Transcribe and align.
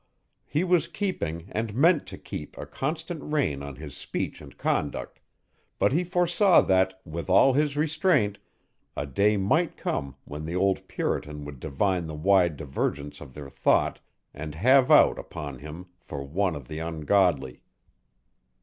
He 0.47 0.63
was 0.63 0.87
keeping 0.87 1.47
and 1.51 1.75
meant 1.75 2.07
to 2.07 2.17
keep 2.17 2.57
a 2.57 2.65
constant 2.65 3.21
rein 3.23 3.61
on 3.61 3.75
his 3.75 3.95
speech 3.95 4.41
and 4.41 4.57
conduct, 4.57 5.19
but 5.77 5.91
he 5.91 6.03
foresaw 6.03 6.61
that, 6.61 6.99
with 7.05 7.29
all 7.29 7.53
his 7.53 7.77
restraint, 7.77 8.39
a 8.97 9.05
day 9.05 9.37
might 9.37 9.77
come 9.77 10.15
when 10.25 10.43
the 10.43 10.55
old 10.55 10.87
puritan 10.87 11.45
would 11.45 11.59
divine 11.59 12.07
the 12.07 12.15
wide 12.15 12.57
divergence 12.57 13.21
of 13.21 13.35
their 13.35 13.51
thought 13.51 13.99
and 14.33 14.55
have 14.55 14.89
out 14.89 15.19
upon 15.19 15.59
him 15.59 15.85
for 15.99 16.23
one 16.23 16.55
of 16.55 16.67
the 16.67 16.79
ungodly. 16.79 17.61